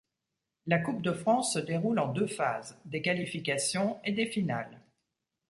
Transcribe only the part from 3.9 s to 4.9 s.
et des finales.